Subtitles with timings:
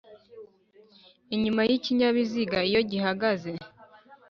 [1.35, 3.51] inyuma y'ikinyabiziga, iyo gihagaze.